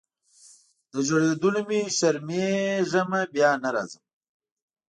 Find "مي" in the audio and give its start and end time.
1.67-1.81